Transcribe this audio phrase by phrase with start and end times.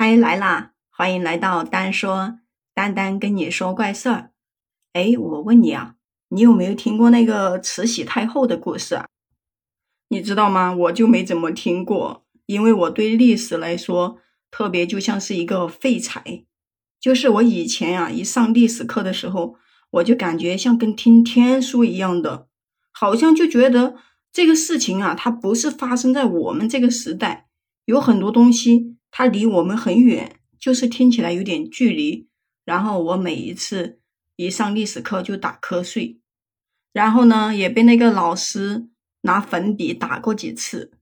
[0.00, 0.74] 嗨，来啦！
[0.90, 2.38] 欢迎来到丹说，
[2.72, 4.30] 丹丹跟你说怪事儿。
[4.92, 5.96] 哎，我问你啊，
[6.28, 9.08] 你有没有听过那个慈禧太后的故事啊？
[10.10, 10.72] 你知道吗？
[10.72, 14.18] 我就没怎么听过，因为我对历史来说，
[14.52, 16.44] 特别就像是一个废柴。
[17.00, 19.56] 就是我以前啊，一上历史课的时候，
[19.90, 22.46] 我就感觉像跟听天书一样的，
[22.92, 23.96] 好像就觉得
[24.32, 27.48] 这个事情啊，它不是发生在我们这个时代，
[27.86, 32.28] 有很多东西它离我们很远，就是听起来有点距离。
[32.64, 34.00] 然后我每一次
[34.36, 36.20] 一上历史课就打瞌睡，
[36.92, 38.88] 然后呢，也被那个老师
[39.22, 40.92] 拿粉笔打过几次。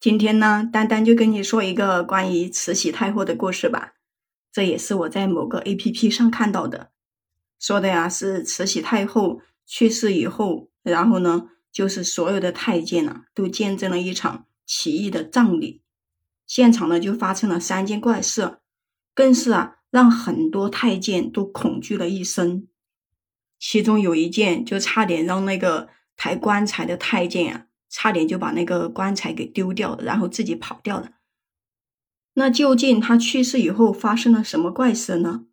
[0.00, 3.94] 今天呢，丹丹就跟你说一个关于慈禧太后的故事吧。
[4.50, 6.90] 这也是我在某个 A P P 上看到的，
[7.60, 15.81] 说的呀是慈禧太后去世以后，然后呢，就是所有的太监呐都见证了一场奇异的葬礼，
[16.54, 18.58] 现场呢就发生了三件怪事，
[19.14, 22.68] 更是啊让很多太监都恐惧了一生。
[23.58, 31.12] 其中有一件就差点让那个抬棺材的太监啊，差点就把那个棺材给丢掉，然后自己跑掉了。
[32.34, 35.46] 那究竟他去世以后发生了什么怪事呢？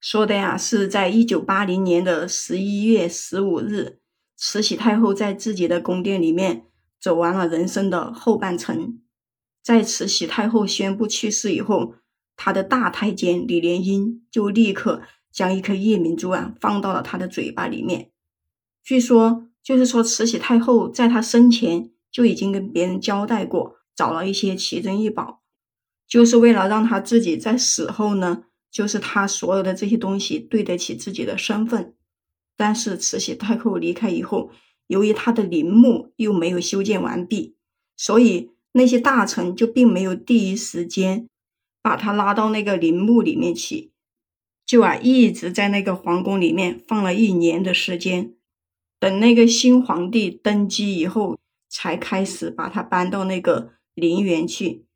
[0.00, 3.98] 说的呀，是在一九八零年的十一月十五日，
[4.36, 6.66] 慈禧太后在自己的宫殿里面
[7.00, 9.00] 走完了人生的后半程。
[9.62, 11.94] 在慈禧太后宣布去世以后，
[12.36, 18.10] 她的大太监李莲英就立刻将一颗夜明珠啊放到了她的嘴巴里面。
[18.82, 25.42] 据说，就是说慈禧太后在她生前就已经跟别人交代过，找了一些奇珍异宝。
[26.08, 31.94] 就是为了让她自己在死后呢，就是她所有的这些东西对得起自己的身份。
[32.56, 34.50] 但是慈禧太后离开以后，
[34.88, 37.56] 由于她的陵墓又没有修建完毕，
[37.96, 41.28] 所以那些大臣就并没有第一时间
[41.82, 43.92] 把他拉到那个陵墓里面去，
[44.64, 48.34] 就啊一直在那个皇宫里面放了一年的时间，
[48.98, 51.38] 等那个新皇帝登基以后，
[51.68, 54.86] 才开始把他搬到那个陵园去。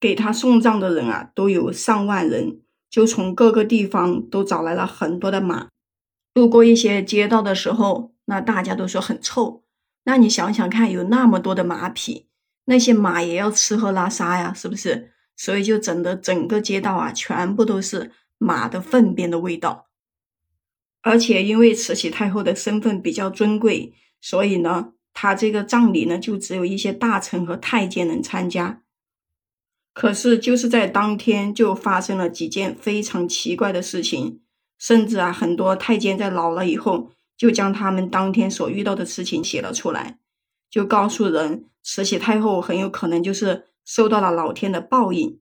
[0.00, 2.60] 给他送葬的人啊，都有上万人，
[2.90, 5.68] 就从各个地方都找来了很多的马。
[6.34, 9.62] 路过一些街道的时候，那大家都说很臭。
[10.04, 12.26] 那你想想看，有那么多的马匹，
[12.66, 15.12] 那些马也要吃喝拉撒呀，是不是？
[15.36, 19.88] 所以就整的整个街道啊，全部都是马的粪便的味道。
[21.02, 28.80] 而且因为慈禧太后的身份比较尊贵，所以呢，她这个葬礼呢，就只有一些大臣和太监能参加。
[29.92, 34.40] 可是，就是在当天就发生了几件非常奇怪的事情，
[34.78, 40.18] 甚至啊，很多太监在老了以后，就将他们当天所遇到的事情写了出来，
[40.74, 45.38] 就告诉人，慈禧太后很有可能就是受到了老天的报应，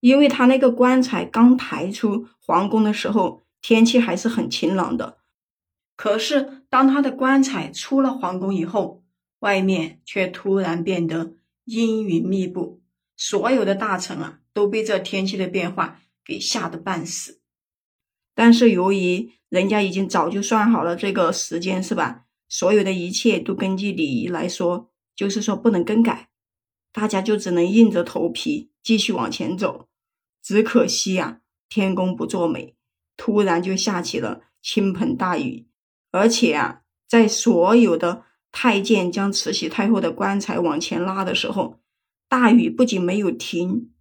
[0.00, 5.18] 因为他那个棺材刚抬出皇宫的时候，天气还是很晴朗的，
[5.94, 9.04] 可是当他的棺材出了皇宫以后，
[9.38, 11.34] 外面却突然变得
[11.64, 12.82] 阴云密布。
[13.16, 17.40] 所有的大臣啊，都被这天气的变化给吓得半死。
[18.34, 22.24] 但是由于人家已经早就算好了这个时间，是吧？
[22.50, 26.28] 所有的一切都根据礼仪来说，就是说不能更改。
[26.92, 29.86] 大家就只能硬着头皮继续往前走。
[30.42, 32.74] 只可惜呀，天公不作美，
[33.16, 35.68] 突然就下起了倾盆大雨。
[36.10, 41.78] 而且啊，在所有的太监将慈禧太后的棺材往前拉的时候，
[42.28, 43.92] 大雨不仅没有停，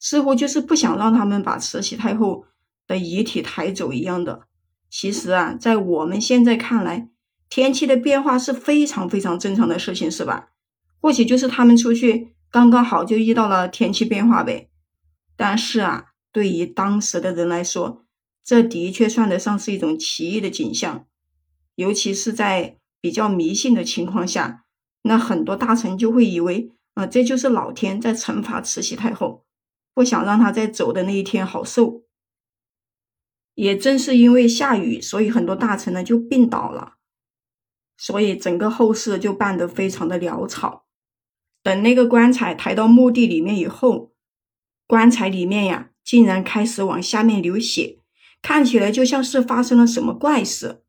[0.00, 2.46] 似乎就是不想让他们把慈禧太后
[2.86, 4.46] 的遗体抬走一样的。
[4.88, 7.10] 其实啊，在我们现在看来，
[7.48, 10.50] 天气的变化是非常非常正常的事情，是吧？
[11.00, 14.68] 或许就是他们出去刚刚好就遇到了天气变化呗。
[15.36, 18.04] 但是啊，对于当时的人来说，
[18.44, 21.06] 这的确算得上是一种奇异的景象，
[21.76, 24.64] 尤其是在比较迷信的情况下，
[25.02, 26.72] 那很多大臣就会以为。
[26.94, 29.44] 啊，这就是老天在惩罚慈禧太后，
[29.94, 32.02] 不想让她在走的那一天好受。
[33.54, 36.94] 也正是因为下雨，所以很多大臣呢就病倒了，
[37.98, 40.86] 所以整个后事就办得非常的潦草。
[41.62, 44.12] 等那个棺材抬到墓地里面以后，
[44.86, 47.98] 棺材里面呀竟然开始往下面流血，
[48.40, 50.82] 看起来就像是发生了什么怪事。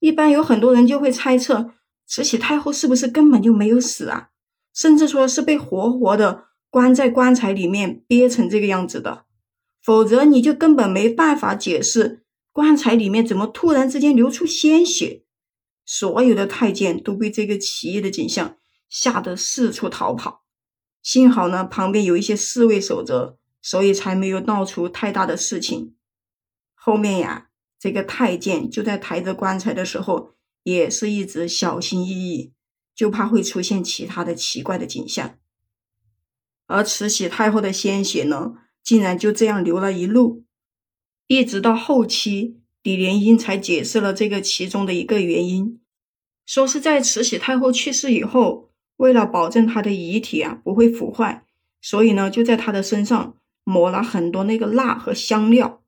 [0.00, 1.74] 一般有很多人就会猜测，
[2.06, 4.30] 慈禧太后是不是根本就没有死啊？
[4.72, 9.26] 甚至说是被活活的关在棺材里面憋成这个样子的，
[9.82, 15.23] 否则你就根本没办法解释棺材里面怎么突然之间流出鲜血。
[15.84, 18.58] 所有的太监都被这个奇异的景象
[18.88, 20.44] 吓得四处逃跑，
[21.02, 25.94] 幸好呢，旁边有一些侍卫守着，所以才没有闹出太大的事情。
[26.74, 27.48] 后面呀，
[27.78, 32.52] 这个太监就在抬着棺材的时候，也是一直小心翼翼，
[32.94, 35.38] 就怕会出现其他的奇怪的景象。
[36.66, 40.44] 而慈禧太后的鲜血呢，竟然就这样流了一路，
[41.26, 45.80] 一直到后期，李莲英才解释了这个其中的一个原因，
[46.46, 48.70] 说是在慈禧太后去世以后。
[48.96, 51.44] 为了保证她的遗体啊不会腐坏，
[51.80, 53.34] 所以呢就在她的身上
[53.64, 55.82] 抹了很多那个蜡和香料。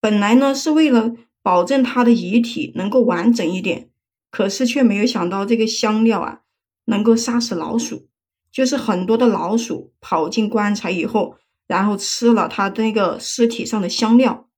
[0.00, 1.12] 本来呢是为了
[1.42, 3.90] 保证他的遗体能够完整一点，
[4.30, 6.42] 可是却没有想到这个香料啊
[6.84, 8.06] 能够杀死老鼠，
[8.52, 14.48] 就是很多的老鼠跑进棺材以后，然后吃了他那个尸体上的香料，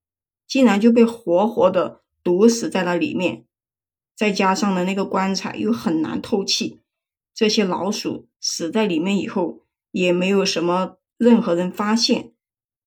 [0.46, 3.44] 竟然就被活活的毒死在了里面。
[4.17, 6.81] 再加上呢那个棺材又很难透气。
[7.35, 12.32] 这些老鼠死在里面以后，也没有什么任何人发现，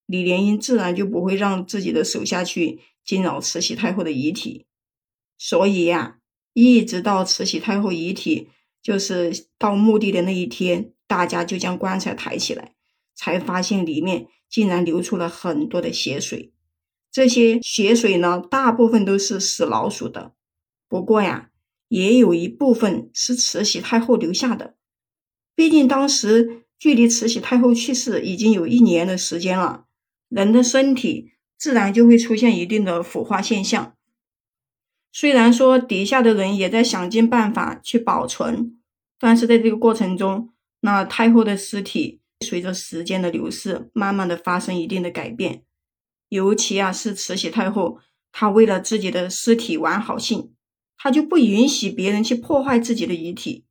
[0.06, 4.65] 李莲英自然就不会让自己的手下去惊扰慈禧太后的遗体。
[5.38, 6.19] 所以呀，
[6.54, 8.50] 一直到慈禧太后遗体
[8.81, 12.74] 就是到墓地的那一天，大家就将棺材抬起来，
[13.13, 16.54] 才发现里面竟然流出了很多的血水。
[17.12, 20.33] 这些血水呢，大部分都是死老鼠的。
[20.88, 21.50] 不过呀。
[21.89, 24.75] 也有一部分是慈禧太后留下的，
[25.56, 29.86] 毕竟当时距离慈禧太后去世已经有一年的时间了，
[30.27, 33.95] 人的身体自然就会出现一定的腐化现象。
[35.13, 38.77] 虽然说底下的人也在想尽办法去保存，
[39.18, 40.50] 但是在这个过程中，
[40.81, 45.63] 那太后的尸体随着时间的流逝，慢慢的发生一定的改变。
[46.29, 48.00] 尤其啊，是慈禧太后，
[48.31, 50.53] 她为了自己的尸体完好性。
[51.00, 53.65] 她就不允许别人去破坏自己的遗体，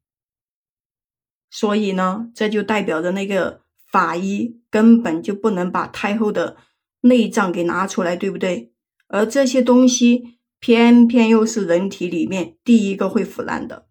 [1.51, 6.57] 所以呢，这就代表着那个法医根本就不能把太后的
[7.01, 8.73] 内脏给拿出来，对不对？
[9.09, 13.89] 而这些东西偏偏又是人体里面第一个会腐烂的。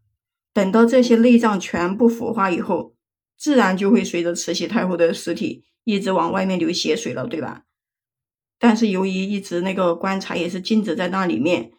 [0.53, 2.95] 等到这些内脏全部腐化以后，
[3.37, 7.63] 自然就会随着慈禧太后的尸体一直往外面流血水了，对吧？
[8.59, 11.71] 但是由于一直那个棺材也是静止在那里面，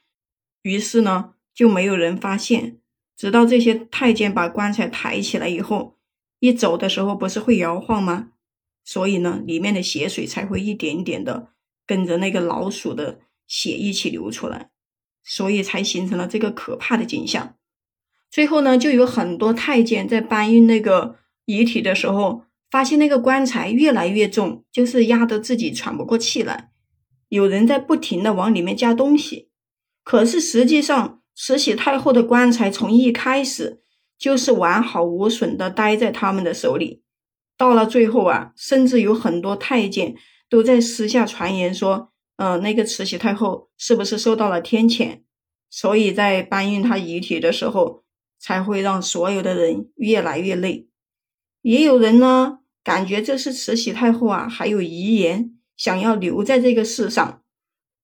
[0.62, 1.32] 于是呢。
[1.56, 2.76] 就没有人发现，
[3.16, 5.96] 直到这些太监把棺材抬起来以后，
[6.38, 8.32] 一走的时候不是会摇晃吗？
[8.84, 11.48] 所以呢，里面的血水才会一点点的
[11.86, 14.68] 跟着那个老鼠的血一起流出来，
[15.24, 17.56] 所以才形成了这个可怕的景象。
[18.30, 26.70] 最后呢，就有很多太监在搬运那个遗体的时候，发现那个棺材越来越重，就是压得自己喘不过气来。
[27.28, 29.50] 有人在不停的往里面加东西，
[30.02, 31.20] 可是实际上。
[31.38, 33.82] 慈禧太后的棺材从一开始
[34.18, 37.02] 就是完好无损的待在他们的手里，
[37.58, 40.14] 到了最后啊，甚至有很多太监
[40.48, 45.20] 都在私下传言说，嗯，那个慈禧太后是不是受到了天谴，
[45.68, 48.04] 所以在搬运她遗体的时候
[48.38, 50.88] 才会让所有的人越来越累。
[51.66, 57.42] 也有人呢感觉这是慈禧太后啊还有遗言想要留在这个世上，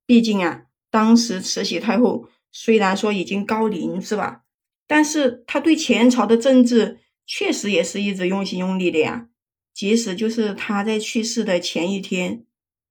[0.05, 2.29] 毕竟啊，当时慈禧太后。
[2.51, 4.43] 虽然说已经高龄是吧，
[4.87, 9.29] 但是他对前朝的政治确实也是一直用心用力的呀。
[9.73, 12.45] 即使就是他在去世的前一天，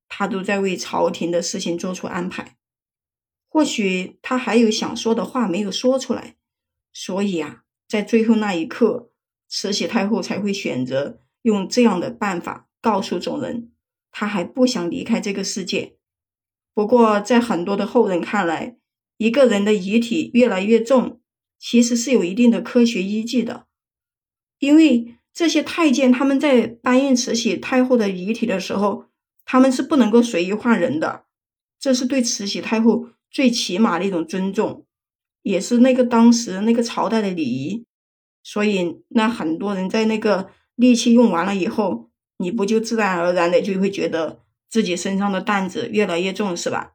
[0.08, 2.56] 他都在为朝廷的事情做出安排。
[3.48, 6.34] 或许他还有想说的话没有说出来，
[6.92, 9.11] 所以啊，在最后那一刻，
[9.54, 13.70] 慈禧太后才会选择用这样的办法告诉众人，
[14.10, 15.98] 她还不想离开这个世界。
[16.72, 18.78] 不过，在很多的后人看来，
[19.18, 21.20] 一个人的遗体越来越重，
[21.58, 23.66] 其实是有一定的科学依据的，
[24.58, 29.04] 因为这些太监他们在搬运慈禧太后的遗体的时候，
[29.44, 31.26] 他们是不能够随意换人的，
[31.78, 34.86] 这是对慈禧太后最起码的一种尊重，
[35.42, 37.84] 也是那个当时那个朝代的礼仪。
[38.42, 46.94] 所以，那很多人在那个力气用完了以后，你不就自然而然的就会觉得自己身上的担子越来越重，是吧？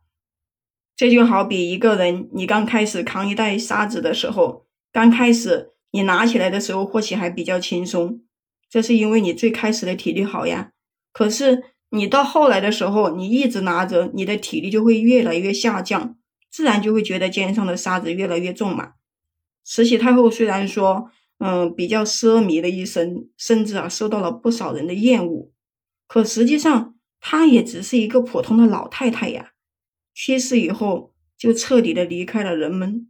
[0.95, 8.21] 这就好比一个人，你刚开始扛一袋沙子的时候，刚开始你拿起来的时候或许还比较轻松，
[8.69, 10.71] 这是因为你最开始的体力好呀。
[11.13, 16.17] 可是你到后来的时候，你一直拿着，你的体力就会越来越下降，
[16.51, 18.93] 自然就会觉得肩上的沙子越来越重嘛。
[19.63, 25.51] 慈禧太后虽然说，嗯，比较奢靡的一生，甚至啊受到了不少人的厌恶，
[26.07, 29.53] 可实际上她也只是一个普通的老太太呀。
[30.13, 33.07] 去世以后，就彻底的离开了人们。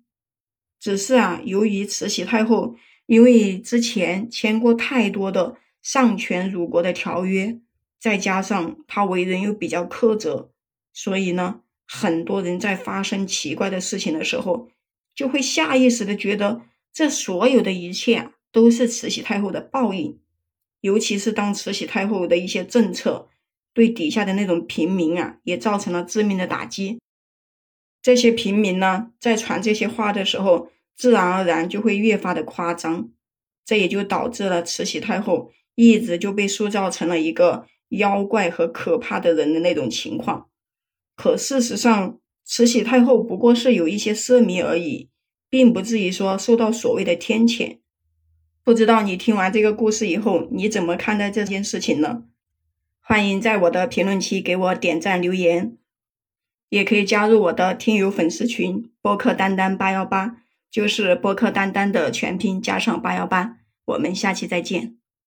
[0.79, 7.59] 只是啊，由于慈禧太后因为之前签过太多的丧权辱国的条约，
[7.99, 10.51] 再加上她为人又比较苛责，
[10.91, 14.69] 所以呢，很多人在发生奇怪的事情的时候，
[15.15, 16.61] 就会下意识的觉得
[16.97, 20.19] 这所有的一切啊都是慈禧太后的报应。
[20.81, 23.29] 尤其是当慈禧太后的一些政策
[23.71, 26.97] 对底下的那种平民啊，也造成了致命的打击。
[28.01, 33.11] 这些平民呢，在传这些话的时候，自然而然就会越发的夸张，
[33.63, 40.49] 这也就导致了慈禧太后一直就被塑造成了一个妖怪和可怕的人的那种情况。
[41.15, 45.09] 可事实上，慈禧太后不过是有一些奢靡而已，
[45.49, 47.77] 并不至于说受到所谓的天谴。
[48.63, 52.23] 不知道你听完这个故事以后，你怎么看待这件事情呢？
[52.99, 55.77] 欢迎在我的评论区给我点赞留言，
[56.67, 63.59] 也可以加入我的听友粉丝群“播客丹丹八幺八”，就是“播客丹丹”的全拼加上八幺八。
[63.85, 64.96] 我们下期再见。